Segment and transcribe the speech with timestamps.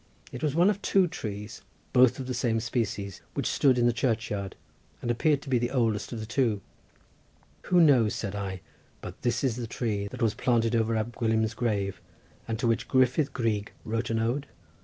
[0.31, 1.61] It was one of two trees,
[1.93, 4.55] both of the same species, which stood in the churchyard,
[4.99, 6.59] and appeared to be the oldest of the two.
[7.65, 8.61] Who knows, said I,
[9.01, 12.01] but this is the tree that was planted over Ab Gwilym's grave,
[12.47, 14.47] and to which Gruffyd Gryg wrote an ode?